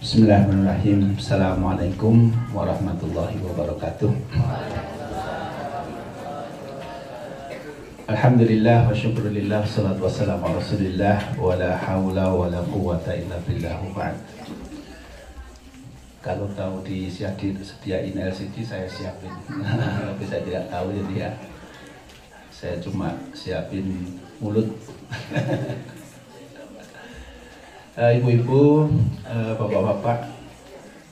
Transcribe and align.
Bismillahirrahmanirrahim. 0.00 1.12
Assalamualaikum 1.20 2.32
warahmatullahi 2.56 3.36
wabarakatuh. 3.44 4.08
Alhamdulillah 8.08 8.88
wa 8.88 8.96
syukurillah 8.96 9.60
salatu 9.68 10.08
wassalamu 10.08 10.48
ala 10.48 10.56
rasulillah 10.56 11.36
wa 11.36 11.52
la 11.52 11.76
hawla 11.76 12.32
wa 12.32 12.48
la 12.48 12.64
quwata 12.64 13.12
illa 13.12 13.44
billah 13.44 13.76
ba'd 13.92 14.16
kalau 16.24 16.48
tahu 16.56 16.80
disediain 16.80 18.16
LCD 18.16 18.64
saya 18.64 18.88
siapin 18.88 19.36
tapi 20.08 20.24
saya 20.24 20.40
tidak 20.48 20.64
tahu 20.72 20.96
jadi 20.96 21.28
ya 21.28 21.30
saya 22.48 22.80
cuma 22.80 23.20
siapin 23.36 24.16
mulut 24.40 24.64
ibu-ibu 27.98 28.86
uh, 29.26 29.52
bapak-bapak 29.58 30.30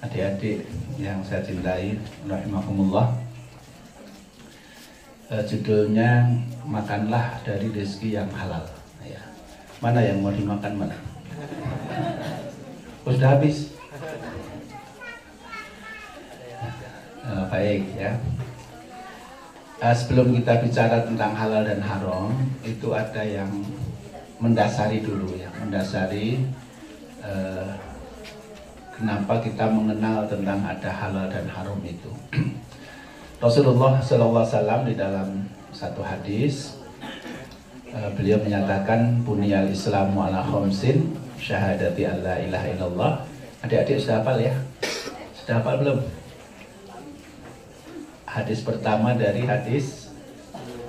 adik-adik 0.06 0.62
yang 0.94 1.18
saya 1.26 1.42
cintai 1.42 1.98
rahimahumullah 2.22 3.18
uh, 5.34 5.42
judulnya 5.42 6.38
makanlah 6.62 7.42
dari 7.42 7.66
rezeki 7.74 8.22
yang 8.22 8.30
halal. 8.30 8.62
Ya. 9.02 9.18
Mana 9.82 10.06
yang 10.06 10.22
mau 10.22 10.30
dimakan 10.30 10.86
mana? 10.86 10.96
Oh, 13.02 13.10
sudah 13.10 13.34
habis. 13.34 13.74
Baik 17.48 17.84
ya. 17.96 18.12
Sebelum 19.94 20.36
kita 20.36 20.60
bicara 20.60 21.06
tentang 21.06 21.32
halal 21.32 21.64
dan 21.64 21.80
haram, 21.80 22.34
itu 22.60 22.92
ada 22.92 23.22
yang 23.24 23.48
mendasari 24.38 25.00
dulu 25.00 25.32
ya, 25.38 25.48
mendasari 25.58 26.44
uh, 27.24 27.70
kenapa 28.94 29.38
kita 29.42 29.70
mengenal 29.70 30.26
tentang 30.26 30.60
ada 30.62 30.90
halal 30.90 31.26
dan 31.30 31.46
haram 31.46 31.78
itu. 31.86 32.10
Rasulullah 33.44 34.02
SAW 34.02 34.82
di 34.82 34.98
dalam 34.98 35.46
satu 35.70 36.02
hadis 36.02 36.78
uh, 37.94 38.10
beliau 38.18 38.42
menyatakan 38.42 39.22
bunyal 39.22 39.70
islamu 39.70 40.26
ala 40.26 40.42
khomsin 40.42 41.14
syahadati 41.38 42.06
alla 42.06 42.38
ilaha 42.42 42.66
illallah. 42.74 43.12
Adik-adik 43.62 43.98
sudah 44.02 44.22
hafal 44.22 44.38
ya? 44.38 44.54
Sudah 45.34 45.54
hafal 45.62 45.74
belum? 45.82 45.98
Hadis 48.28 48.62
pertama 48.62 49.18
dari 49.18 49.42
hadis 49.46 50.08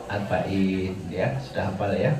arba'in 0.09 0.97
ya 1.13 1.37
sudah 1.37 1.69
hafal 1.69 1.93
ya 1.93 2.11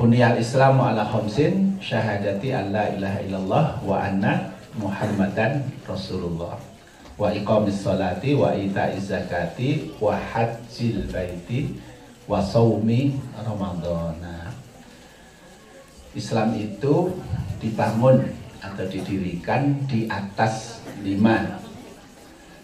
bunyal 0.00 0.40
islamu 0.40 0.80
ala 0.80 1.04
khomsin 1.04 1.76
syahadati 1.76 2.56
alla 2.56 2.88
ilaha 2.96 3.20
illallah 3.20 3.66
wa 3.84 4.00
anna 4.00 4.48
muhammadan 4.80 5.60
rasulullah. 5.84 6.56
Wa 7.20 7.28
iqamis 7.36 7.84
salati 7.84 8.32
wa 8.32 8.56
ita'iz 8.56 9.12
zakati 9.12 9.92
wa 10.00 10.16
hajjil 10.16 11.04
baiti 11.12 11.76
wa 12.24 12.40
saumi 12.40 13.12
ramadhana. 13.44 14.48
Islam 16.16 16.56
itu 16.56 17.12
dibangun 17.60 18.24
atau 18.64 18.88
didirikan 18.88 19.84
di 19.84 20.08
atas 20.08 20.80
lima. 21.04 21.60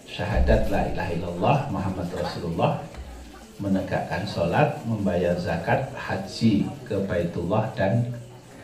Syahadat 0.09 0.73
la 0.73 0.89
ilaha 0.89 1.11
illallah 1.12 1.57
Muhammad 1.69 2.09
Rasulullah 2.17 2.81
menegakkan 3.56 4.28
sholat, 4.28 4.76
membayar 4.84 5.32
zakat, 5.40 5.88
haji 5.96 6.68
ke 6.84 6.96
Baitullah 7.08 7.72
dan 7.72 8.12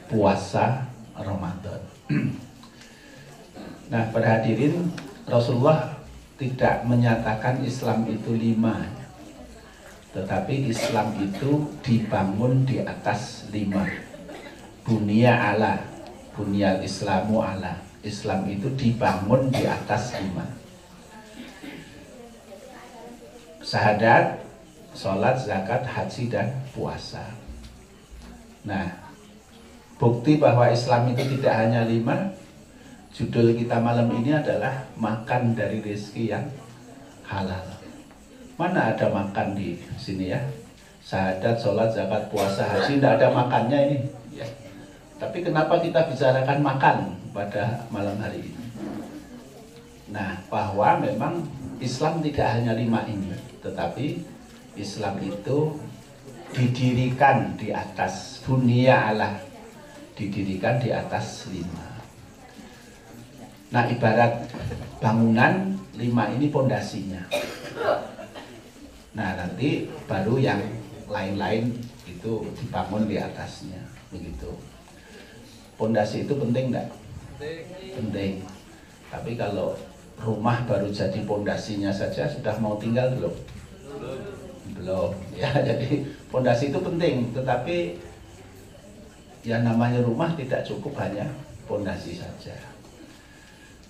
puasa 0.08 0.84
Ramadan. 1.16 1.80
nah, 3.92 4.04
perhadirin 4.12 4.92
Rasulullah 5.24 5.96
tidak 6.36 6.84
menyatakan 6.84 7.64
Islam 7.64 8.04
itu 8.10 8.36
lima. 8.36 8.84
Tetapi 10.12 10.68
Islam 10.68 11.16
itu 11.16 11.72
dibangun 11.80 12.68
di 12.68 12.84
atas 12.84 13.48
lima. 13.48 13.88
Dunia 14.84 15.32
ala 15.32 15.80
dunia 16.36 16.80
Islamu 16.80 17.44
ala 17.44 17.80
Islam 18.02 18.48
itu 18.50 18.68
dibangun 18.76 19.48
di 19.48 19.64
atas 19.64 20.16
lima. 20.18 20.44
Sahadat 23.62 24.41
sholat, 24.92 25.36
zakat, 25.40 25.84
haji, 25.84 26.32
dan 26.32 26.48
puasa 26.72 27.24
nah 28.62 28.88
bukti 29.98 30.38
bahwa 30.38 30.70
Islam 30.70 31.12
itu 31.12 31.38
tidak 31.38 31.54
hanya 31.56 31.86
lima 31.86 32.32
Judul 33.12 33.52
kita 33.52 33.76
malam 33.76 34.08
ini 34.08 34.32
adalah 34.32 34.88
makan 34.96 35.52
dari 35.52 35.84
rezeki 35.84 36.32
yang 36.32 36.48
halal. 37.28 37.60
Mana 38.56 38.96
ada 38.96 39.04
makan 39.12 39.52
di 39.52 39.76
sini 40.00 40.32
ya? 40.32 40.40
Sahadat, 41.04 41.60
sholat, 41.60 41.92
zakat, 41.92 42.32
puasa, 42.32 42.64
haji, 42.64 42.96
tidak 42.96 43.20
ada 43.20 43.28
makannya 43.36 43.78
ini. 43.84 43.98
Ya. 44.32 44.48
Tapi 45.20 45.44
kenapa 45.44 45.76
kita 45.84 46.08
bicarakan 46.08 46.58
makan 46.64 46.96
pada 47.36 47.84
malam 47.92 48.16
hari 48.16 48.48
ini? 48.48 48.64
Nah, 50.08 50.40
bahwa 50.48 50.96
memang 51.04 51.44
Islam 51.84 52.24
tidak 52.24 52.48
hanya 52.48 52.72
lima 52.72 53.04
ini, 53.04 53.28
tetapi 53.60 54.24
Islam 54.76 55.20
itu 55.20 55.76
didirikan 56.52 57.56
di 57.56 57.72
atas 57.72 58.40
dunia 58.44 59.12
Allah, 59.12 59.40
didirikan 60.16 60.80
di 60.80 60.92
atas 60.92 61.48
lima. 61.52 61.86
Nah 63.72 63.88
ibarat 63.88 64.52
bangunan 65.00 65.76
lima 65.96 66.28
ini 66.32 66.52
pondasinya. 66.52 67.24
Nah 69.16 69.30
nanti 69.36 69.88
baru 70.08 70.36
yang 70.40 70.60
lain-lain 71.08 71.72
itu 72.08 72.44
dibangun 72.60 73.08
di 73.08 73.16
atasnya 73.20 73.80
begitu. 74.12 74.52
Pondasi 75.76 76.28
itu 76.28 76.36
penting 76.36 76.72
enggak? 76.72 76.88
Penting. 77.96 78.44
Tapi 79.08 79.36
kalau 79.36 79.76
rumah 80.20 80.64
baru 80.68 80.88
jadi 80.92 81.24
pondasinya 81.24 81.92
saja 81.92 82.28
sudah 82.28 82.56
mau 82.60 82.76
tinggal? 82.76 83.12
Belum. 83.16 83.34
Ya 85.34 85.50
jadi 85.68 86.02
pondasi 86.28 86.74
itu 86.74 86.78
penting, 86.82 87.30
tetapi 87.30 87.96
yang 89.42 89.66
namanya 89.66 90.02
rumah 90.02 90.30
tidak 90.38 90.62
cukup 90.62 90.94
hanya 91.02 91.26
pondasi 91.66 92.18
saja. 92.18 92.54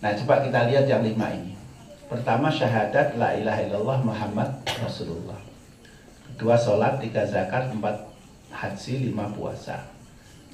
Nah 0.01 0.17
coba 0.19 0.43
kita 0.43 0.69
lihat 0.73 0.85
yang 0.89 1.05
lima 1.05 1.29
ini. 1.33 1.53
Pertama 2.09 2.53
syahadat 2.53 3.17
la 3.17 3.37
ilaha 3.37 3.61
illallah 3.65 3.99
Muhammad 4.05 4.51
Rasulullah. 4.85 5.41
Kedua 6.33 6.59
sholat, 6.59 6.99
tiga 7.01 7.23
zakat, 7.25 7.71
empat 7.71 7.97
haji, 8.51 9.13
lima 9.13 9.31
puasa. 9.31 9.79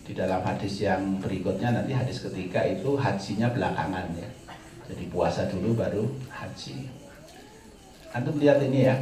Di 0.05 0.13
dalam 0.13 0.41
hadis 0.45 0.85
yang 0.85 1.21
berikutnya 1.21 1.73
nanti 1.75 1.93
hadis 1.93 2.23
ketiga 2.25 2.65
itu 2.65 2.95
hajinya 2.97 3.49
belakangan 3.51 4.07
ya. 4.15 4.29
Jadi 4.89 5.05
puasa 5.13 5.49
dulu 5.49 5.77
baru 5.77 6.05
haji. 6.33 6.89
Antum 8.13 8.41
lihat 8.41 8.61
ini 8.65 8.89
ya, 8.89 8.97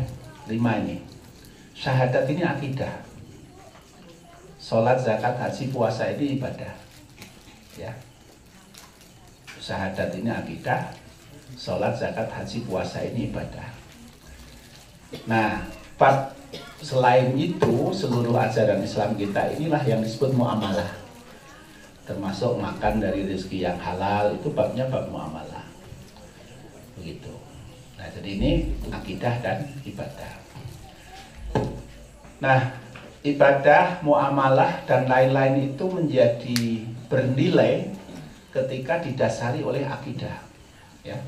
lima 0.50 0.82
ini. 0.82 1.15
Syahadat 1.76 2.24
ini 2.32 2.40
akidah. 2.40 3.04
Sholat, 4.56 4.98
zakat, 4.98 5.36
haji, 5.36 5.68
puasa 5.70 6.10
ini 6.16 6.40
ibadah. 6.40 6.72
Ya, 7.76 7.92
syahadat 9.66 10.14
ini 10.16 10.30
akidah, 10.32 10.94
sholat, 11.58 11.98
zakat, 11.98 12.30
haji, 12.30 12.64
puasa 12.64 13.02
ini 13.02 13.28
ibadah. 13.28 13.68
Nah, 15.26 15.66
part 16.00 16.38
selain 16.78 17.34
itu 17.34 17.90
seluruh 17.90 18.34
ajaran 18.38 18.82
Islam 18.82 19.18
kita 19.18 19.52
inilah 19.58 19.82
yang 19.82 20.00
disebut 20.06 20.30
muamalah. 20.38 20.94
Termasuk 22.06 22.62
makan 22.62 23.02
dari 23.02 23.26
rezeki 23.26 23.66
yang 23.66 23.78
halal 23.82 24.38
itu 24.38 24.54
babnya 24.54 24.86
bab 24.86 25.10
muamalah. 25.10 25.66
Begitu. 26.94 27.34
Nah, 27.98 28.06
jadi 28.14 28.28
ini 28.38 28.50
akidah 28.94 29.34
dan 29.42 29.66
ibadah. 29.82 30.45
Nah, 32.36 32.60
ibadah, 33.24 34.04
muamalah 34.04 34.84
dan 34.84 35.08
lain-lain 35.08 35.72
itu 35.72 35.84
menjadi 35.88 36.84
bernilai 37.08 37.90
ketika 38.56 39.04
didasari 39.04 39.60
oleh 39.60 39.84
akidah 39.84 40.36
ya. 41.04 41.18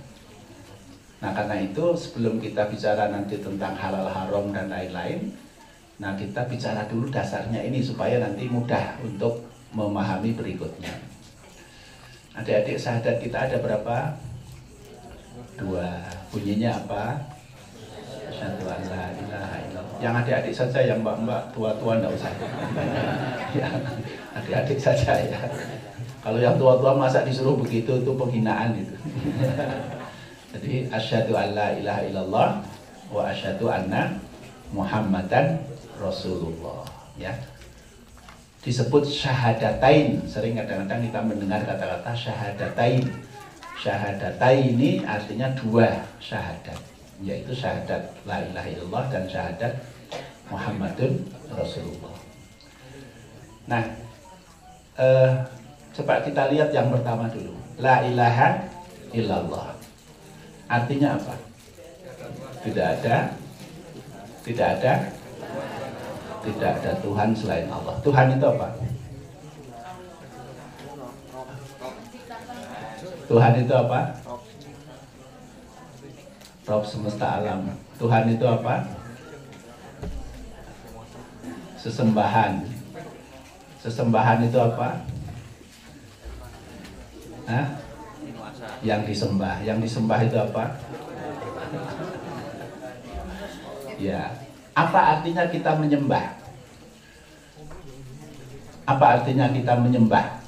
Nah 1.18 1.34
karena 1.34 1.60
itu 1.60 1.84
sebelum 1.98 2.38
kita 2.38 2.70
bicara 2.70 3.10
nanti 3.10 3.36
tentang 3.42 3.74
halal 3.74 4.06
haram 4.06 4.48
dan 4.54 4.70
lain-lain 4.70 5.34
nah 5.98 6.14
kita 6.14 6.46
bicara 6.46 6.86
dulu 6.86 7.10
dasarnya 7.10 7.58
ini 7.58 7.82
supaya 7.82 8.22
nanti 8.22 8.46
mudah 8.46 9.02
untuk 9.02 9.42
memahami 9.74 10.30
berikutnya. 10.38 10.94
Adik-adik 12.38 12.78
sahadat 12.78 13.18
kita 13.18 13.50
ada 13.50 13.58
berapa? 13.58 14.14
Dua. 15.58 15.90
Bunyinya 16.30 16.70
apa? 16.70 17.18
Satu 18.30 18.62
Allah 18.70 19.10
ilaha 19.18 19.58
yang 19.98 20.14
adik-adik 20.14 20.54
saja 20.54 20.80
yang 20.82 21.02
mbak-mbak 21.02 21.50
tua-tua 21.50 21.98
enggak 21.98 22.14
usah 22.14 22.32
ya 23.58 23.68
adik-adik 24.38 24.78
saja 24.78 25.12
ya 25.18 25.40
Kalau 26.18 26.42
yang 26.42 26.58
tua-tua 26.58 26.98
masa 26.98 27.22
disuruh 27.22 27.56
begitu 27.56 28.04
itu 28.04 28.12
penghinaan 28.12 28.74
itu. 28.76 28.92
Jadi 30.52 30.90
asyhadu 30.90 31.32
alla 31.32 31.72
ilaha 31.78 32.02
illallah 32.04 32.48
wa 33.08 33.22
asyhadu 33.30 33.70
anna 33.70 34.18
Muhammadan 34.74 35.62
Rasulullah 35.96 36.84
ya. 37.16 37.32
Disebut 38.60 39.08
syahadatain. 39.08 40.26
Sering 40.28 40.58
kadang-kadang 40.58 41.06
kita 41.06 41.20
mendengar 41.24 41.64
kata-kata 41.64 42.12
syahadatain. 42.12 43.08
Syahadatain 43.78 44.74
ini 44.74 45.06
artinya 45.06 45.54
dua 45.54 46.02
syahadat, 46.18 46.76
yaitu 47.22 47.50
syahadat 47.50 48.14
la 48.22 48.38
ilaha 48.46 48.68
illallah 48.70 49.04
dan 49.10 49.24
syahadat 49.26 49.72
Muhammadun 50.48 51.12
Rasulullah. 51.52 52.16
Nah, 53.68 53.84
eh, 54.96 55.30
coba 55.92 56.24
kita 56.24 56.48
lihat 56.48 56.70
yang 56.72 56.88
pertama 56.88 57.28
dulu. 57.28 57.52
La 57.78 58.00
ilaha 58.06 58.64
illallah. 59.12 59.76
Artinya 60.68 61.18
apa? 61.20 61.34
Tidak 62.64 62.86
ada 63.00 63.16
tidak 64.44 64.68
ada 64.80 64.92
tidak 66.48 66.70
ada 66.80 66.90
Tuhan 67.04 67.28
selain 67.36 67.68
Allah. 67.68 67.94
Tuhan 68.00 68.26
itu 68.38 68.46
apa? 68.46 68.68
Tuhan 73.28 73.52
itu 73.60 73.74
apa? 73.76 74.00
Rob 76.68 76.84
semesta 76.84 77.40
alam. 77.40 77.72
Tuhan 77.96 78.28
itu 78.28 78.44
apa? 78.44 78.84
Sesembahan. 81.80 82.60
Sesembahan 83.80 84.44
itu 84.44 84.58
apa? 84.60 85.00
Hah? 87.48 87.66
Yang 88.84 89.00
disembah. 89.08 89.64
Yang 89.64 89.88
disembah 89.88 90.20
itu 90.20 90.36
apa? 90.36 90.64
ya. 93.96 94.28
Apa 94.76 95.00
artinya 95.16 95.48
kita 95.48 95.72
menyembah? 95.72 96.36
Apa 98.84 99.04
artinya 99.16 99.48
kita 99.48 99.72
menyembah? 99.80 100.44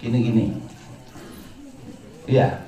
Gini-gini. 0.00 0.56
Ya. 2.24 2.64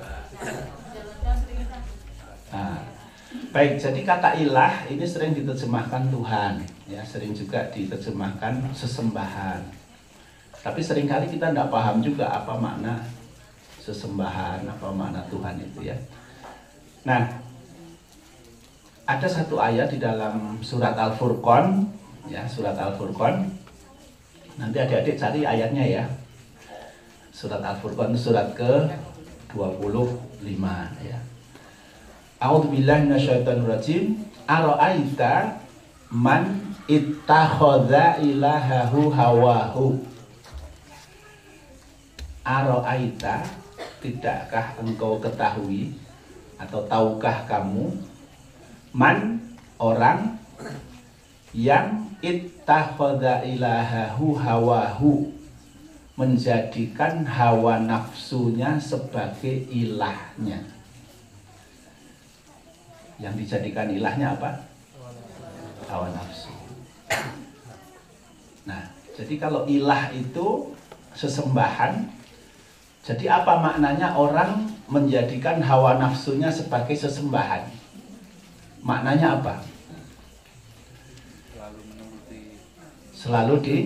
Baik, 3.57 3.81
jadi 3.81 4.01
kata 4.05 4.37
ilah 4.37 4.85
ini 4.93 5.09
sering 5.09 5.33
diterjemahkan 5.33 6.13
Tuhan, 6.13 6.61
ya, 6.93 7.01
sering 7.09 7.33
juga 7.33 7.65
diterjemahkan 7.73 8.69
sesembahan. 8.77 9.65
Tapi 10.61 10.81
sering 10.85 11.09
kali 11.09 11.25
kita 11.33 11.57
tidak 11.57 11.73
paham 11.73 12.05
juga 12.05 12.29
apa 12.29 12.53
makna 12.61 13.01
sesembahan, 13.81 14.61
apa 14.69 14.93
makna 14.93 15.25
Tuhan 15.33 15.57
itu 15.57 15.89
ya. 15.89 15.97
Nah, 17.09 17.33
ada 19.09 19.25
satu 19.25 19.57
ayat 19.57 19.89
di 19.89 20.05
dalam 20.05 20.61
surat 20.61 20.93
Al-Furqan 20.93 21.89
ya 22.29 22.45
surat 22.45 22.75
Al-Furqan 22.75 23.47
nanti 24.59 24.83
adik-adik 24.83 25.15
cari 25.15 25.47
ayatnya 25.47 25.85
ya 25.87 26.05
surat 27.31 27.63
Al-Furqan 27.63 28.19
surat 28.19 28.51
ke 28.59 28.91
25 29.55 29.79
ya 31.07 31.19
A'udzubillahi 32.37 33.09
minasyaitonirrajim 33.09 34.21
ara'aita 34.45 35.57
man 36.13 36.77
ittakhadha 36.85 38.21
ilahahu 38.21 39.09
hawahu? 39.09 39.97
Ara'aita 42.45 43.41
tidakkah 44.05 44.77
engkau 44.85 45.17
ketahui 45.17 45.97
atau 46.61 46.85
tahukah 46.85 47.49
kamu 47.49 47.97
man 48.93 49.41
orang 49.81 50.37
yang 51.57 52.13
ittakhadha 52.21 53.49
ilahahu 53.49 54.37
hawahu? 54.37 55.33
Menjadikan 56.17 57.29
hawa 57.29 57.77
nafsunya 57.77 58.81
sebagai 58.81 59.69
ilahnya. 59.69 60.76
Yang 63.17 63.35
dijadikan 63.45 63.89
ilahnya 63.89 64.37
apa? 64.37 64.69
Hawa 65.89 66.13
nafsu. 66.13 66.53
Nah, 68.69 68.93
jadi 69.17 69.35
kalau 69.41 69.65
ilah 69.65 70.13
itu 70.13 70.77
sesembahan, 71.17 72.13
jadi 73.07 73.41
apa 73.41 73.63
maknanya 73.63 74.19
orang 74.19 74.69
menjadikan 74.91 75.63
hawa 75.63 75.97
nafsunya 75.97 76.53
sebagai 76.53 76.99
sesembahan? 76.99 77.71
Maknanya 78.85 79.41
apa? 79.41 79.65
Selalu 81.55 81.81
menuruti. 81.89 82.41
Selalu 83.15 83.55
di 83.63 83.77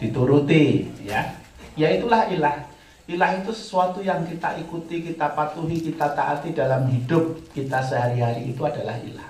dituruti, 0.00 0.64
ya. 1.04 1.36
Ya 1.76 1.88
itulah 1.92 2.26
ilah. 2.32 2.71
Ilah 3.12 3.44
itu 3.44 3.52
sesuatu 3.52 4.00
yang 4.00 4.24
kita 4.24 4.56
ikuti, 4.56 5.04
kita 5.12 5.36
patuhi, 5.36 5.84
kita 5.84 6.16
taati 6.16 6.56
dalam 6.56 6.88
hidup 6.88 7.52
kita 7.52 7.84
sehari-hari 7.84 8.56
itu 8.56 8.62
adalah 8.64 8.96
ilah. 8.96 9.28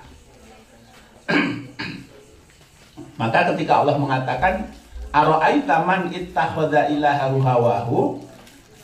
Maka 3.19 3.51
ketika 3.51 3.83
Allah 3.83 3.99
mengatakan 3.99 4.71
Aro'aita 5.11 5.83
man 5.83 6.09
ilahahu 6.09 7.37
hawahu 7.43 7.99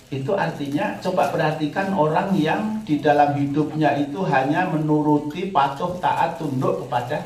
itu 0.09 0.31
artinya 0.33 0.97
coba 1.01 1.31
perhatikan 1.31 1.93
orang 1.93 2.33
yang 2.35 2.81
di 2.83 2.99
dalam 2.99 3.33
hidupnya 3.37 3.97
itu 3.97 4.21
hanya 4.25 4.67
menuruti 4.67 5.53
patuh 5.53 5.95
taat 6.01 6.41
tunduk 6.41 6.85
kepada 6.85 7.23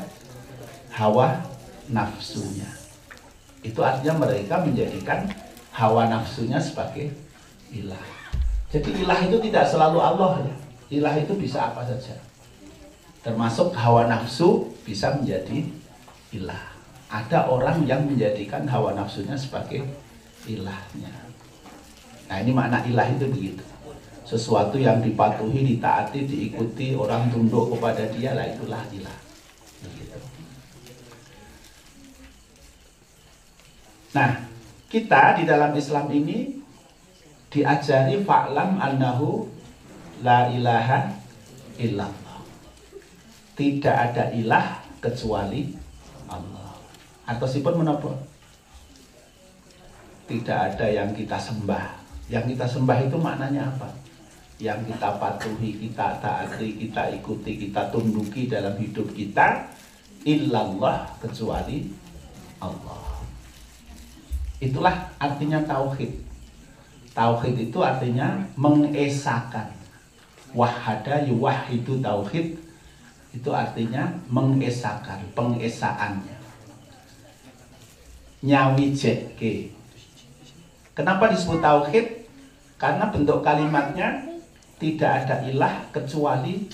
hawa 0.92 1.40
nafsunya 1.88 2.68
itu 3.64 3.80
artinya 3.80 4.28
mereka 4.28 4.60
menjadikan 4.60 5.32
hawa 5.72 6.12
nafsunya 6.12 6.60
sebagai 6.60 7.12
ilah. 7.72 8.04
Jadi 8.68 8.90
ilah 9.00 9.18
itu 9.22 9.36
tidak 9.38 9.64
selalu 9.70 9.98
Allah 10.02 10.42
ya 10.42 10.54
ilah 10.92 11.14
itu 11.16 11.32
bisa 11.34 11.72
apa 11.72 11.82
saja. 11.86 12.14
Termasuk 13.24 13.72
hawa 13.72 14.04
nafsu 14.04 14.68
bisa 14.84 15.16
menjadi 15.16 15.64
ilah. 16.36 16.76
Ada 17.08 17.48
orang 17.48 17.86
yang 17.88 18.04
menjadikan 18.04 18.66
hawa 18.68 18.92
nafsunya 18.92 19.38
sebagai 19.38 19.86
ilahnya. 20.44 21.14
Nah 22.28 22.36
ini 22.42 22.50
makna 22.52 22.84
ilah 22.84 23.06
itu 23.10 23.26
begitu. 23.30 23.64
Sesuatu 24.24 24.80
yang 24.80 25.04
dipatuhi, 25.04 25.76
ditaati, 25.76 26.24
diikuti, 26.24 26.96
orang 26.96 27.28
tunduk 27.28 27.76
kepada 27.76 28.08
dia 28.08 28.32
lah 28.32 28.48
itulah 28.48 28.80
ilah. 28.92 29.18
Nah, 34.14 34.46
kita 34.88 35.42
di 35.42 35.44
dalam 35.44 35.74
Islam 35.74 36.06
ini 36.14 36.63
diajari 37.54 38.18
fa'lam 38.26 38.82
annahu 38.82 39.46
la 40.26 40.50
ilaha 40.50 41.14
illallah. 41.78 42.38
Tidak 43.54 43.94
ada 43.94 44.34
ilah 44.34 44.82
kecuali 44.98 45.70
Allah. 46.26 46.74
Atau 47.30 47.46
sipun 47.46 47.78
menapa? 47.78 48.10
Tidak 50.26 50.58
ada 50.74 50.86
yang 50.90 51.14
kita 51.14 51.38
sembah 51.38 52.04
yang 52.32 52.48
kita 52.48 52.64
sembah 52.64 52.98
itu 53.04 53.16
maknanya 53.20 53.68
apa? 53.68 53.88
Yang 54.56 54.94
kita 54.94 55.20
patuhi, 55.20 55.76
kita 55.76 56.16
taati, 56.22 56.68
kita 56.80 57.12
ikuti, 57.20 57.68
kita 57.68 57.92
tunduki 57.92 58.48
dalam 58.48 58.72
hidup 58.80 59.12
kita 59.12 59.68
illallah 60.24 61.04
kecuali 61.20 61.92
Allah. 62.64 63.20
Itulah 64.62 65.12
artinya 65.20 65.60
tauhid. 65.68 66.16
Tauhid 67.14 67.70
itu 67.70 67.78
artinya 67.78 68.42
mengesakan. 68.58 69.70
Wahada 70.50 71.22
yuwahidu 71.26 72.02
tauhid 72.02 72.58
itu 73.34 73.50
artinya 73.50 74.06
mengesakan, 74.30 75.18
pengesaannya. 75.34 76.38
Nyawijeke 78.44 79.74
Kenapa 80.94 81.26
disebut 81.26 81.58
tauhid? 81.58 82.06
Karena 82.78 83.10
bentuk 83.10 83.42
kalimatnya 83.42 84.22
tidak 84.78 85.26
ada 85.26 85.42
ilah 85.50 85.74
kecuali 85.90 86.70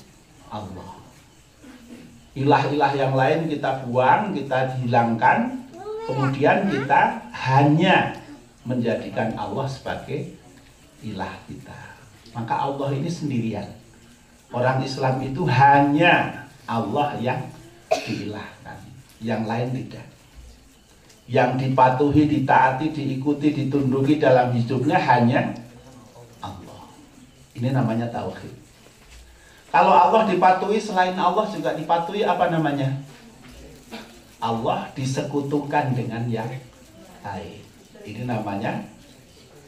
Allah. 0.53 1.01
Ilah-ilah 2.37 2.93
yang 2.95 3.17
lain 3.17 3.49
kita 3.49 3.89
buang, 3.89 4.37
kita 4.37 4.77
hilangkan, 4.77 5.65
kemudian 6.05 6.69
kita 6.69 7.17
hanya 7.33 8.20
menjadikan 8.71 9.35
Allah 9.35 9.67
sebagai 9.67 10.39
ilah 11.03 11.35
kita. 11.51 11.81
Maka 12.31 12.55
Allah 12.71 12.95
ini 12.95 13.11
sendirian. 13.11 13.67
Orang 14.55 14.87
Islam 14.87 15.19
itu 15.27 15.43
hanya 15.51 16.47
Allah 16.71 17.19
yang 17.19 17.43
diilahkan, 17.91 18.79
yang 19.19 19.43
lain 19.47 19.75
tidak. 19.75 20.07
yang 21.31 21.55
dipatuhi, 21.55 22.27
ditaati, 22.27 22.91
diikuti, 22.91 23.55
ditunduki 23.55 24.19
dalam 24.19 24.51
hidupnya 24.51 24.99
hanya 24.99 25.55
Allah. 26.43 26.91
Ini 27.55 27.71
namanya 27.71 28.11
tauhid. 28.11 28.51
Kalau 29.71 29.95
Allah 29.95 30.27
dipatuhi 30.27 30.83
selain 30.83 31.15
Allah 31.15 31.47
juga 31.47 31.79
dipatuhi 31.79 32.27
apa 32.27 32.51
namanya? 32.51 32.99
Allah 34.43 34.91
disekutukan 34.99 35.95
dengan 35.95 36.27
yang 36.27 36.51
lain. 37.23 37.70
Ini 38.05 38.25
namanya 38.25 38.81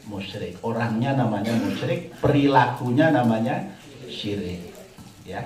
musyrik. 0.07 0.59
Orangnya 0.65 1.15
namanya 1.15 1.53
musyrik, 1.63 2.11
perilakunya 2.19 3.13
namanya 3.13 3.71
syirik. 4.09 4.73
Ya. 5.23 5.43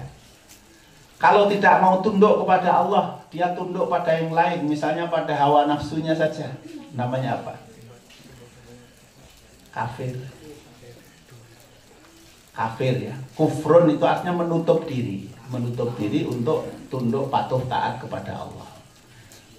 Kalau 1.18 1.50
tidak 1.50 1.82
mau 1.82 1.98
tunduk 2.06 2.46
kepada 2.46 2.86
Allah, 2.86 3.18
dia 3.34 3.50
tunduk 3.58 3.90
pada 3.90 4.14
yang 4.22 4.32
lain, 4.34 4.70
misalnya 4.70 5.10
pada 5.10 5.34
hawa 5.34 5.66
nafsunya 5.66 6.14
saja. 6.14 6.54
Namanya 6.94 7.42
apa? 7.42 7.58
Kafir. 9.74 10.14
Kafir 12.54 12.96
ya. 13.02 13.16
Kufrun 13.34 13.90
itu 13.90 14.06
artinya 14.06 14.46
menutup 14.46 14.86
diri, 14.86 15.30
menutup 15.50 15.94
diri 15.98 16.26
untuk 16.26 16.70
tunduk 16.90 17.30
patuh 17.34 17.62
taat 17.66 18.02
kepada 18.02 18.34
Allah. 18.34 18.70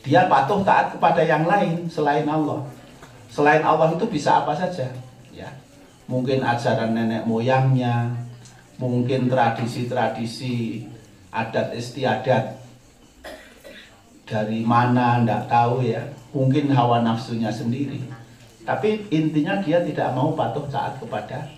Dia 0.02 0.30
patuh 0.30 0.62
taat 0.62 0.94
kepada 0.94 1.22
yang 1.26 1.42
lain 1.46 1.90
selain 1.90 2.26
Allah. 2.26 2.66
Selain 3.28 3.60
Allah 3.60 3.92
itu 3.92 4.08
bisa 4.08 4.42
apa 4.42 4.56
saja, 4.56 4.88
ya. 5.30 5.48
Mungkin 6.08 6.40
ajaran 6.40 6.96
nenek 6.96 7.28
moyangnya, 7.28 8.08
mungkin 8.80 9.28
tradisi-tradisi 9.28 10.88
adat 11.28 11.76
istiadat. 11.76 12.56
Dari 14.28 14.60
mana 14.60 15.24
ndak 15.24 15.48
tahu 15.48 15.84
ya. 15.84 16.04
Mungkin 16.32 16.68
hawa 16.72 17.00
nafsunya 17.00 17.48
sendiri. 17.48 18.04
Tapi 18.68 19.08
intinya 19.08 19.64
dia 19.64 19.80
tidak 19.80 20.12
mau 20.12 20.36
patuh 20.36 20.68
taat 20.68 21.00
kepada 21.00 21.48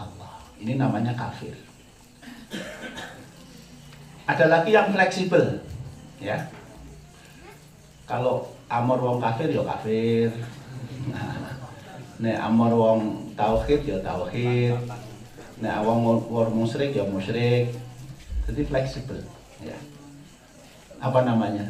Allah. 0.00 0.40
Ini 0.56 0.80
namanya 0.80 1.12
kafir. 1.12 1.52
Ada 4.24 4.48
lagi 4.48 4.72
yang 4.72 4.88
fleksibel 4.96 5.60
ya. 6.16 6.48
Kalau 8.08 8.48
amor 8.72 8.98
wong 8.98 9.18
kafir 9.20 9.52
ya 9.52 9.62
kafir 9.62 10.32
nah, 12.20 12.48
amor 12.48 12.72
wong 12.72 13.00
tauhid 13.36 13.84
ya 13.84 13.98
tauhid. 14.00 14.76
Nah 15.60 15.80
wong 15.80 16.28
wong 16.28 16.52
musyrik 16.52 16.92
ya 16.92 17.04
musyrik. 17.08 17.72
Jadi 18.46 18.62
fleksibel 18.68 19.20
ya. 19.64 19.76
Apa 21.00 21.24
namanya? 21.24 21.66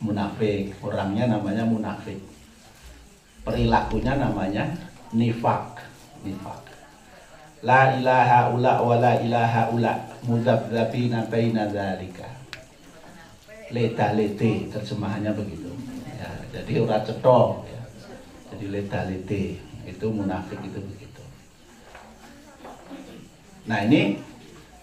Munafik. 0.00 0.76
Orangnya 0.84 1.28
namanya 1.28 1.64
munafik. 1.64 2.20
Perilakunya 3.44 4.16
namanya 4.16 4.64
nifak. 5.12 5.84
Nifak. 6.24 6.60
La 7.64 7.96
ilaha 7.96 8.52
ula 8.52 8.80
wa 8.80 8.96
la 9.00 9.12
ilaha 9.20 9.72
ula. 9.72 9.92
Mudabdabina 10.24 11.28
baina 11.28 11.68
dzalika. 11.68 12.28
Leta 13.72 14.12
lete 14.12 14.68
terjemahannya 14.72 15.32
begitu. 15.32 15.72
Ya, 16.16 16.28
jadi 16.52 16.84
ora 16.84 17.00
cetok. 17.04 17.64
Jadi 18.54 18.70
leta 18.70 19.02
lete 19.10 19.58
itu 19.82 20.06
munafik 20.14 20.62
itu 20.62 20.78
begitu. 20.78 21.22
Nah 23.66 23.82
ini 23.82 24.22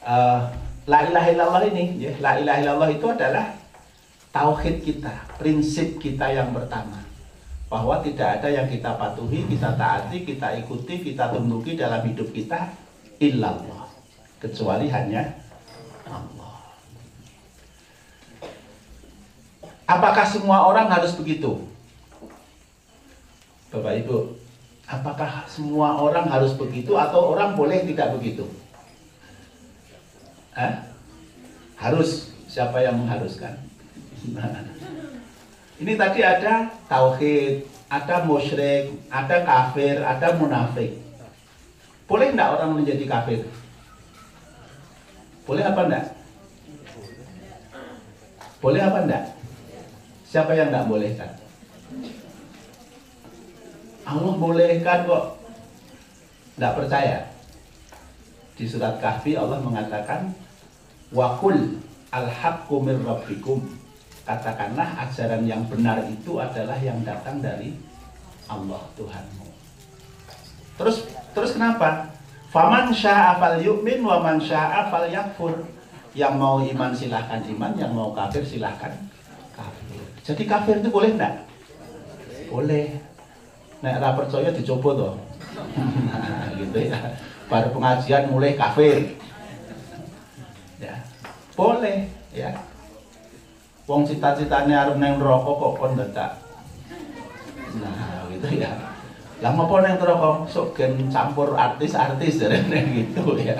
uh, 0.04 0.52
la 0.84 1.00
ilaha 1.08 1.28
illallah 1.32 1.64
ini 1.72 2.04
ya 2.04 2.12
la 2.20 2.36
ilaha 2.36 2.60
illallah 2.60 2.90
itu 2.92 3.08
adalah 3.08 3.56
tauhid 4.36 4.84
kita 4.84 5.16
prinsip 5.40 6.04
kita 6.04 6.36
yang 6.36 6.52
pertama. 6.52 7.00
Bahwa 7.72 8.04
tidak 8.04 8.44
ada 8.44 8.52
yang 8.52 8.68
kita 8.68 9.00
patuhi 9.00 9.48
kita 9.48 9.80
taati 9.80 10.28
kita 10.28 10.60
ikuti 10.60 11.08
kita 11.08 11.32
tunduki 11.32 11.80
dalam 11.80 12.04
hidup 12.04 12.28
kita 12.36 12.76
illallah. 13.24 13.88
Kecuali 14.44 14.92
hanya 14.92 15.32
Allah. 16.12 16.76
Apakah 19.88 20.28
semua 20.28 20.68
orang 20.68 20.92
harus 20.92 21.16
begitu 21.16 21.71
Bapak 23.72 23.94
Ibu 24.04 24.18
apakah 24.92 25.48
semua 25.48 25.96
orang 25.96 26.28
harus 26.28 26.52
begitu 26.60 27.00
atau 27.00 27.32
orang 27.32 27.56
boleh 27.56 27.88
tidak 27.88 28.20
begitu 28.20 28.44
Hah? 30.52 30.84
Harus 31.80 32.36
siapa 32.52 32.84
yang 32.84 33.00
mengharuskan? 33.00 33.56
Ini 35.82 35.98
tadi 35.98 36.22
ada 36.22 36.70
tauhid, 36.86 37.66
ada 37.90 38.28
musyrik, 38.28 38.94
ada 39.10 39.42
kafir, 39.42 39.98
ada 40.04 40.38
munafik. 40.38 40.94
Boleh 42.06 42.36
enggak 42.36 42.54
orang 42.60 42.78
menjadi 42.78 43.04
kafir? 43.08 43.48
Boleh 45.48 45.64
apa 45.66 45.82
enggak? 45.88 46.06
Boleh 48.62 48.82
apa 48.84 49.00
enggak? 49.08 49.26
Siapa 50.28 50.52
yang 50.54 50.70
enggak 50.70 50.86
bolehkan? 50.92 51.32
Allah 54.12 54.36
bolehkan 54.36 55.08
kok. 55.08 55.26
Enggak 56.60 56.74
percaya? 56.78 57.18
Di 58.60 58.66
surat 58.68 59.00
Kahfi 59.00 59.40
Allah 59.40 59.58
mengatakan 59.64 60.36
wakul 61.16 61.80
al-haqqu 62.12 62.76
min 62.84 63.00
rabbikum. 63.02 63.64
Katakanlah 64.22 65.02
ajaran 65.08 65.50
yang 65.50 65.66
benar 65.66 66.06
itu 66.06 66.38
adalah 66.38 66.78
yang 66.78 67.02
datang 67.02 67.42
dari 67.42 67.74
Allah 68.46 68.84
Tuhanmu. 68.94 69.48
Terus 70.78 71.10
terus 71.34 71.58
kenapa? 71.58 72.12
Faman 72.52 72.92
syaa 72.92 73.40
fal 73.40 73.58
yu'min 73.58 74.04
wa 74.04 74.22
man 74.22 74.38
syaa 74.38 74.92
fal 74.92 75.08
yakfur. 75.10 75.66
Yang 76.12 76.34
mau 76.36 76.60
iman 76.60 76.92
silahkan 76.92 77.40
iman, 77.40 77.72
yang 77.80 77.96
mau 77.96 78.12
kafir 78.12 78.44
silahkan 78.44 78.92
kafir. 79.56 80.04
Jadi 80.22 80.44
kafir 80.44 80.84
itu 80.84 80.92
boleh 80.92 81.16
enggak? 81.16 81.48
Boleh. 82.52 83.00
Nek 83.82 83.98
ora 83.98 84.18
percaya 84.18 84.50
dicoba 84.54 84.90
toh. 84.94 85.14
gitu 86.62 86.80
ya. 86.86 87.00
Pada 87.50 87.68
pengajian 87.74 88.30
mulai 88.30 88.54
kafir. 88.54 89.18
Ya. 90.78 91.02
Boleh 91.58 92.10
ya. 92.32 92.54
Wong 93.90 94.08
cita-citanya 94.08 94.88
harus 94.88 94.96
neng 95.02 95.20
rokok 95.20 95.58
kok 95.58 95.74
kon 95.82 96.00
tak 96.14 96.32
nah 97.72 98.28
gitu 98.28 98.48
ya. 98.60 98.72
Lah 99.42 99.52
mau 99.56 99.68
neng 99.80 100.00
rokok 100.00 100.48
sok 100.48 100.78
gen 100.78 101.10
campur 101.12 101.56
artis-artis 101.56 102.40
dari 102.40 102.62
gitu 103.04 103.36
ya. 103.48 103.58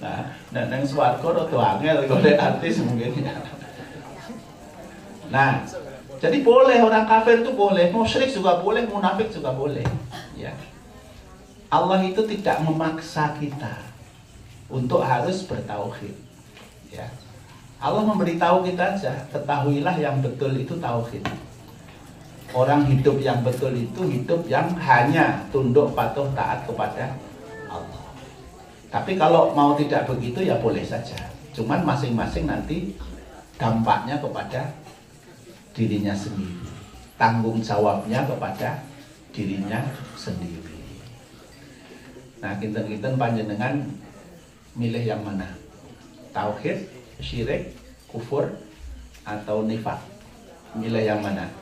Nah 0.00 0.24
neng 0.52 0.82
swargo 0.86 1.34
tuh 1.48 1.60
angel 1.60 2.08
golek 2.08 2.40
artis 2.40 2.80
mungkin 2.80 3.20
ya. 3.20 3.34
Nah 5.28 5.60
jadi 6.20 6.36
boleh 6.44 6.78
orang 6.84 7.08
kafir 7.08 7.40
itu 7.40 7.50
boleh 7.56 7.88
musyrik 7.90 8.28
juga 8.30 8.60
boleh 8.60 8.84
munafik 8.86 9.32
juga 9.32 9.56
boleh 9.56 9.84
ya 10.36 10.52
Allah 11.70 12.02
itu 12.02 12.26
tidak 12.26 12.66
memaksa 12.66 13.30
kita 13.38 13.90
untuk 14.66 15.06
harus 15.06 15.46
bertauhid. 15.46 16.14
Ya. 16.90 17.06
Allah 17.78 18.02
memberitahu 18.02 18.66
kita 18.66 18.98
aja, 18.98 19.14
ketahuilah 19.30 19.94
yang 19.94 20.18
betul 20.18 20.50
itu 20.58 20.74
tauhid. 20.82 21.22
Orang 22.50 22.90
hidup 22.90 23.22
yang 23.22 23.46
betul 23.46 23.70
itu 23.78 24.02
hidup 24.02 24.42
yang 24.50 24.74
hanya 24.82 25.46
tunduk 25.54 25.94
patuh 25.94 26.26
taat 26.34 26.66
kepada 26.66 27.14
Allah. 27.70 28.02
Tapi 28.90 29.14
kalau 29.14 29.54
mau 29.54 29.78
tidak 29.78 30.10
begitu 30.10 30.42
ya 30.42 30.58
boleh 30.58 30.82
saja. 30.82 31.30
Cuman 31.54 31.86
masing-masing 31.86 32.50
nanti 32.50 32.98
dampaknya 33.54 34.18
kepada 34.18 34.74
dirinya 35.74 36.14
sendiri. 36.14 36.66
Tanggung 37.20 37.60
jawabnya 37.60 38.24
kepada 38.24 38.80
dirinya 39.30 39.84
sendiri. 40.16 40.80
Nah, 42.40 42.56
kinten-kinten 42.56 43.20
panjenengan 43.20 43.84
milih 44.72 45.04
yang 45.04 45.20
mana? 45.20 45.44
Tauhid, 46.32 46.88
syirik, 47.20 47.76
kufur, 48.08 48.48
atau 49.28 49.68
nifak? 49.68 50.00
Milih 50.72 51.04
yang 51.04 51.20
mana? 51.20 51.52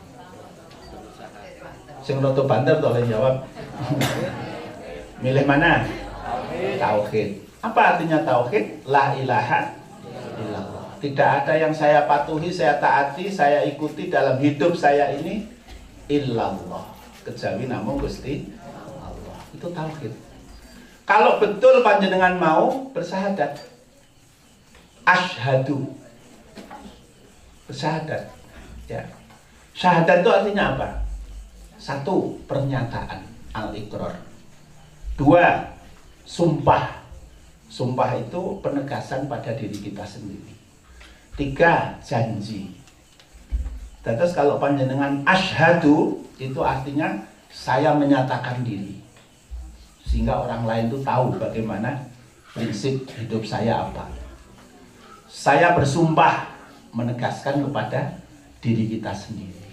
Sing 2.07 2.23
roto 2.23 2.47
banter 2.47 2.79
tolong 2.79 3.05
jawab. 3.11 3.43
milih 5.25 5.45
mana? 5.45 5.83
Tauhid. 6.79 7.43
Apa 7.59 7.81
artinya 7.97 8.23
tauhid? 8.23 8.87
La 8.87 9.19
ilaha. 9.19 9.75
Tidak 10.99 11.31
ada 11.45 11.55
yang 11.55 11.71
saya 11.71 12.11
patuhi, 12.11 12.51
saya 12.51 12.83
taati, 12.83 13.31
saya 13.31 13.63
ikuti 13.63 14.11
dalam 14.11 14.43
hidup 14.43 14.75
saya 14.75 15.15
ini 15.15 15.47
illallah. 16.11 16.91
Kecuali 17.23 17.71
namun 17.71 18.03
Gusti 18.03 18.51
Allah. 18.99 19.39
Itu 19.55 19.71
tauhid. 19.71 20.11
Kalau 21.07 21.39
betul 21.39 21.81
panjenengan 21.87 22.37
mau 22.37 22.91
bersahadat, 22.91 23.63
ashadu 25.07 25.95
bersahadat, 27.71 28.29
ya. 28.91 29.07
Syahadat 29.79 30.27
itu 30.27 30.31
artinya 30.35 30.75
apa? 30.75 30.89
Satu, 31.79 32.35
pernyataan 32.51 33.23
al-iqrar. 33.55 34.19
Dua, 35.15 35.71
sumpah. 36.27 36.99
Sumpah 37.71 38.19
itu 38.19 38.59
penegasan 38.59 39.31
pada 39.31 39.55
diri 39.55 39.79
kita 39.79 40.03
sendiri. 40.03 40.58
Tiga, 41.39 41.95
janji. 42.03 42.75
Terus 44.03 44.35
kalau 44.35 44.59
panjenengan 44.59 45.23
ashadu 45.23 46.19
itu 46.35 46.59
artinya 46.67 47.15
saya 47.47 47.95
menyatakan 47.95 48.67
diri. 48.67 48.99
Sehingga 50.03 50.35
orang 50.35 50.67
lain 50.67 50.85
itu 50.91 50.99
tahu 51.07 51.39
bagaimana 51.39 52.11
prinsip 52.51 53.07
hidup 53.15 53.47
saya 53.47 53.87
apa. 53.87 54.11
Saya 55.31 55.79
bersumpah 55.79 56.51
menegaskan 56.91 57.63
kepada 57.71 58.19
diri 58.59 58.99
kita 58.99 59.15
sendiri. 59.15 59.71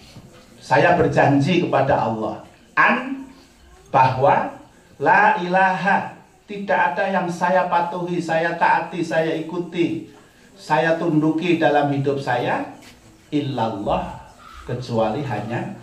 Saya 0.62 0.94
berjanji 0.94 1.66
kepada 1.66 1.98
Allah 1.98 2.46
an 2.78 3.26
bahwa 3.90 4.54
la 5.02 5.42
ilaha 5.42 6.14
tidak 6.46 6.94
ada 6.94 7.10
yang 7.10 7.26
saya 7.26 7.66
patuhi, 7.66 8.22
saya 8.22 8.54
taati, 8.54 9.02
saya 9.02 9.34
ikuti, 9.34 10.14
saya 10.56 10.96
tunduki 10.96 11.60
dalam 11.60 11.92
hidup 11.92 12.16
saya 12.16 12.64
illallah 13.28 14.16
kecuali 14.64 15.20
hanya 15.22 15.76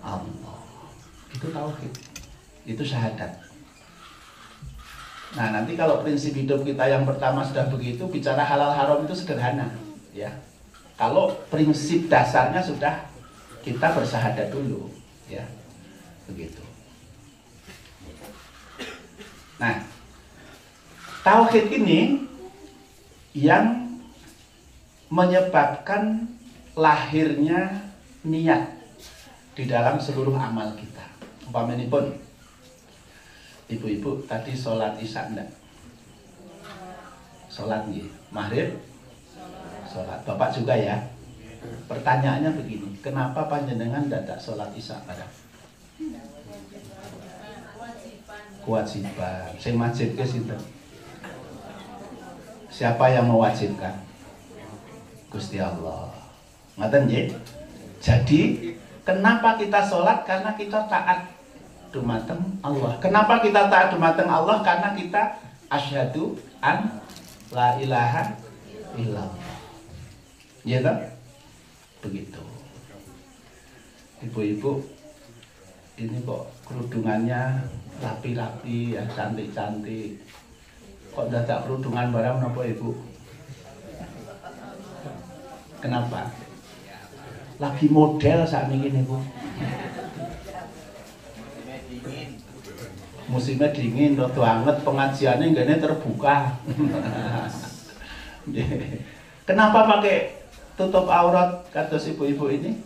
Allah. 0.00 0.58
Itu 1.30 1.52
tauhid. 1.52 1.92
Itu 2.64 2.82
syahadat. 2.82 3.48
Nah, 5.36 5.52
nanti 5.52 5.76
kalau 5.76 6.00
prinsip 6.00 6.32
hidup 6.32 6.64
kita 6.64 6.88
yang 6.88 7.04
pertama 7.04 7.44
sudah 7.44 7.68
begitu, 7.68 8.00
bicara 8.08 8.40
halal 8.40 8.72
haram 8.72 9.04
itu 9.04 9.12
sederhana, 9.12 9.68
ya. 10.16 10.32
Kalau 10.96 11.36
prinsip 11.52 12.08
dasarnya 12.08 12.64
sudah 12.64 13.04
kita 13.60 13.92
bersahadat 13.92 14.48
dulu, 14.48 14.88
ya. 15.28 15.44
Begitu. 16.24 16.64
Nah, 19.60 19.84
tauhid 21.20 21.68
ini 21.76 22.24
yang 23.36 23.87
menyebabkan 25.08 26.28
lahirnya 26.76 27.90
niat 28.24 28.78
di 29.56 29.64
dalam 29.66 29.98
seluruh 29.98 30.36
amal 30.36 30.72
kita. 30.78 31.04
Umpamanya 31.48 31.88
pun, 31.88 32.12
ibu-ibu 33.72 34.22
tadi 34.28 34.52
sholat 34.52 35.00
isya 35.00 35.32
enggak? 35.32 35.48
Sholat 37.48 37.88
nih, 37.88 38.06
maghrib? 38.30 38.78
Sholat. 39.88 40.22
Bapak 40.28 40.52
juga 40.54 40.76
ya? 40.76 40.96
Pertanyaannya 41.88 42.54
begini, 42.54 42.94
kenapa 43.02 43.48
panjenengan 43.48 44.06
tidak 44.06 44.38
sholat 44.38 44.70
isya 44.76 45.00
pada? 45.08 45.26
kewajiban 48.68 49.48
sing 49.56 49.80
wajib 49.80 50.12
ke 50.12 50.24
situ 50.28 50.56
siapa 52.68 53.08
yang 53.08 53.24
mewajibkan 53.24 53.96
Gusti 55.28 55.60
Allah. 55.60 56.08
Ngaten 56.80 57.04
nggih? 57.04 57.26
Jadi 58.00 58.40
kenapa 59.04 59.60
kita 59.60 59.84
sholat? 59.84 60.24
Karena 60.24 60.56
kita 60.56 60.88
taat 60.88 61.28
dumateng 61.92 62.40
Allah. 62.64 62.96
Kenapa 63.00 63.40
kita 63.44 63.68
taat 63.68 63.92
dumateng 63.92 64.28
Allah? 64.28 64.64
Karena 64.64 64.96
kita 64.96 65.36
asyhadu 65.68 66.36
an 66.64 67.00
la 67.52 67.76
ilaha 67.76 68.32
illallah. 68.96 69.56
Ya 70.64 70.80
begitu. 71.98 72.42
Ibu-ibu 74.18 74.82
ini 75.98 76.16
kok 76.22 76.42
kerudungannya 76.66 77.66
rapi-rapi 77.98 78.94
ya 78.94 79.02
cantik-cantik. 79.10 80.22
Kok 81.10 81.26
dadak 81.32 81.66
kerudungan 81.66 82.14
barang 82.14 82.38
apa 82.52 82.60
ibu 82.70 82.94
kenapa 85.78 86.30
lagi 87.58 87.86
model 87.90 88.46
saat 88.46 88.70
ini 88.70 89.02
bu 89.02 89.18
musimnya 93.28 93.68
dingin 93.74 94.16
rodo 94.16 94.40
anget 94.40 94.80
pengajiannya 94.86 95.52
enggaknya 95.52 95.76
terbuka 95.82 96.56
kenapa 99.48 99.78
pakai 99.84 100.38
tutup 100.78 101.10
aurat 101.10 101.66
kata 101.74 101.98
ibu-ibu 101.98 102.48
ini 102.48 102.78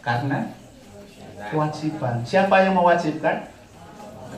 karena 0.00 0.60
kewajiban. 1.48 2.20
Siapa 2.24 2.64
yang 2.64 2.76
mewajibkan? 2.76 3.48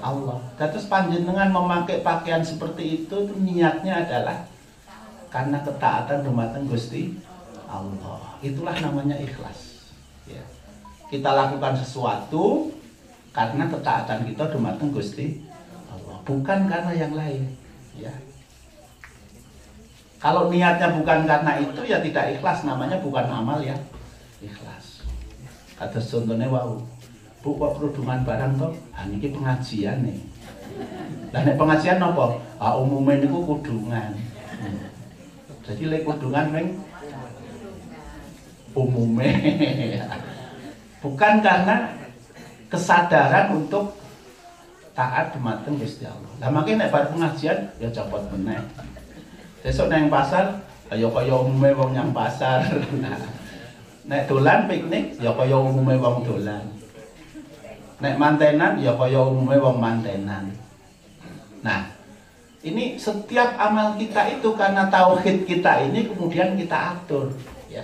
Allah. 0.02 0.38
Terus 0.58 0.90
panjenengan 0.90 1.50
memakai 1.50 2.02
pakaian 2.02 2.42
seperti 2.42 3.06
itu, 3.06 3.14
itu 3.22 3.34
niatnya 3.38 4.02
adalah 4.02 4.50
karena 5.32 5.58
ketaatan 5.64 6.20
dumateng 6.28 6.68
Gusti 6.68 7.16
Allah. 7.64 8.36
Itulah 8.44 8.76
namanya 8.84 9.16
ikhlas. 9.16 9.88
Ya. 10.28 10.44
Kita 11.08 11.32
lakukan 11.32 11.72
sesuatu 11.80 12.68
karena 13.32 13.64
ketaatan 13.72 14.28
kita 14.28 14.52
dumateng 14.52 14.92
Gusti 14.92 15.40
Allah, 15.88 16.20
bukan 16.28 16.68
karena 16.68 16.92
yang 16.92 17.16
lain. 17.16 17.48
Ya. 17.96 18.12
Kalau 20.20 20.52
niatnya 20.52 20.94
bukan 20.94 21.24
karena 21.26 21.58
itu 21.58 21.80
ya 21.82 21.98
tidak 22.04 22.38
ikhlas, 22.38 22.62
namanya 22.68 23.00
bukan 23.00 23.26
amal 23.26 23.58
ya 23.64 23.74
ikhlas. 24.44 25.02
Kata 25.80 25.98
contohnya 25.98 26.46
wow, 26.46 26.78
Bu 27.42 27.58
kok 27.58 27.74
kerudungan 27.80 28.22
barang 28.22 28.54
toh? 28.54 28.70
Ah 28.94 29.02
niki 29.08 29.34
pengajian 29.34 30.06
nih. 30.06 30.20
Nek 31.34 31.58
pengajian 31.58 31.98
napa? 31.98 32.38
Ah 32.60 32.78
umume 32.78 33.18
niku 33.18 33.42
kudungan. 33.42 34.14
Hmm. 34.62 34.91
Jadi 35.62 35.82
lek 35.86 36.02
kudungan 36.02 36.46
meng 36.50 36.68
umume. 38.74 39.30
Bukan 41.02 41.34
karena 41.42 41.92
kesadaran 42.66 43.54
untuk 43.58 43.94
taat 44.94 45.34
dumateng 45.34 45.78
Gusti 45.78 46.06
Allah. 46.06 46.30
Lah 46.38 46.48
makanya 46.50 46.86
nek 46.86 46.92
bar 46.92 47.04
pengajian 47.10 47.58
ya 47.78 47.88
copot 47.90 48.22
meneh. 48.34 48.60
Besok 49.62 49.88
nang 49.88 50.10
pasar 50.10 50.62
ayo 50.90 51.08
kaya 51.14 51.34
umume 51.38 51.70
wong 51.74 52.14
pasar. 52.14 52.66
nek 54.10 54.26
dolan 54.26 54.66
piknik 54.66 55.18
ya 55.22 55.30
kaya 55.34 55.56
umume 55.56 55.94
wong 55.98 56.26
dolan. 56.26 56.64
Nek 58.02 58.18
mantenan 58.18 58.82
ya 58.82 58.98
kaya 58.98 59.22
umumnya 59.22 59.62
wong 59.62 59.78
mantenan. 59.78 60.50
Nah, 61.62 61.86
ini 62.62 62.94
setiap 62.94 63.58
amal 63.58 63.98
kita 63.98 64.38
itu 64.38 64.54
karena 64.54 64.86
tauhid 64.86 65.42
kita 65.42 65.82
ini 65.90 66.06
kemudian 66.06 66.54
kita 66.54 66.94
atur 66.94 67.34
ya. 67.66 67.82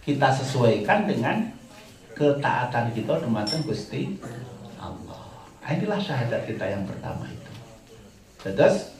Kita 0.00 0.32
sesuaikan 0.32 1.04
dengan 1.08 1.44
ketaatan 2.16 2.92
kita 2.96 3.20
dumateng 3.20 3.64
Gusti 3.64 4.16
Allah. 4.80 5.24
Nah, 5.60 5.70
inilah 5.72 6.00
syahadat 6.00 6.44
kita 6.48 6.64
yang 6.64 6.84
pertama 6.88 7.24
itu. 7.28 7.52
Terus 8.44 8.92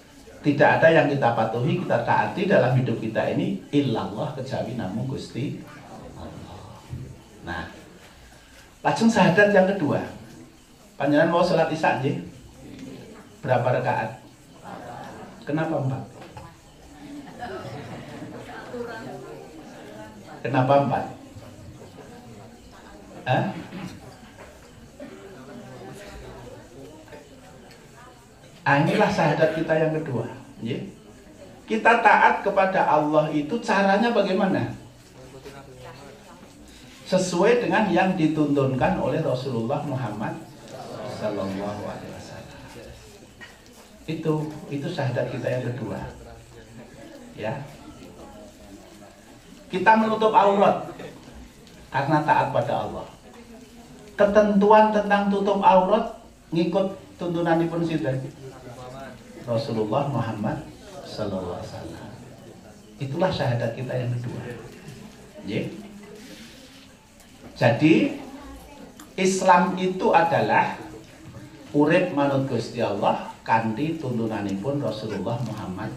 tidak 0.45 0.81
ada 0.81 0.89
yang 0.93 1.09
kita 1.09 1.33
patuhi, 1.33 1.81
kita 1.81 2.05
taati 2.05 2.45
dalam 2.49 2.77
hidup 2.77 3.01
kita 3.01 3.33
ini 3.33 3.65
illallah 3.73 4.33
kecuali 4.37 4.77
namun 4.77 5.09
Gusti 5.09 5.61
Allah. 6.17 6.81
Nah, 7.45 7.65
langsung 8.81 9.09
syahadat 9.09 9.53
yang 9.53 9.69
kedua. 9.73 10.05
Panjangan 11.01 11.29
mau 11.33 11.45
sholat 11.45 11.69
isya. 11.73 12.01
Berapa 13.45 13.81
rakaat? 13.81 14.24
Kenapa 15.45 15.77
empat? 15.77 16.05
Kenapa 20.41 20.73
empat? 20.89 21.05
Hah? 23.25 23.45
Ah, 28.65 28.81
inilah 28.81 29.11
syahadat 29.13 29.53
kita 29.61 29.73
yang 29.77 29.93
kedua. 30.01 30.25
Ya. 30.65 30.81
Kita 31.69 32.01
taat 32.01 32.41
kepada 32.41 32.81
Allah 32.89 33.29
itu 33.29 33.61
caranya 33.61 34.09
bagaimana? 34.13 34.73
Sesuai 37.05 37.61
dengan 37.61 37.93
yang 37.93 38.17
dituntunkan 38.17 38.97
oleh 38.97 39.21
Rasulullah 39.21 39.85
Muhammad 39.85 40.41
Sallallahu 41.21 41.83
Alaihi. 41.85 42.14
Itu 44.05 44.53
itu 44.69 44.87
syahadat 44.89 45.33
kita 45.33 45.47
yang 45.49 45.65
kedua. 45.73 45.99
Ya. 47.35 47.53
Kita 49.73 49.97
menutup 49.99 50.31
aurat 50.31 50.87
karena 51.91 52.19
taat 52.23 52.49
pada 52.53 52.75
Allah. 52.87 53.07
Ketentuan 54.15 54.95
tentang 54.95 55.27
tutup 55.33 55.59
aurat 55.65 56.23
ngikut 56.55 56.95
tuntunan 57.19 57.59
sinten? 57.83 58.31
Rasulullah 59.45 60.09
Muhammad 60.09 60.63
Sallallahu 61.05 61.59
Alaihi 61.59 61.69
Wasallam. 61.69 62.09
Itulah 63.03 63.31
syahadat 63.35 63.75
kita 63.75 63.93
yang 63.93 64.11
kedua. 64.15 64.41
Ya. 65.45 65.63
Jadi 67.55 68.23
Islam 69.15 69.75
itu 69.79 70.11
adalah 70.15 70.79
urip 71.75 72.15
manut 72.15 72.47
Gusti 72.47 72.79
Allah 72.79 73.34
kanthi 73.45 74.01
tuntunanipun 74.01 74.81
Rasulullah 74.81 75.37
Muhammad 75.45 75.93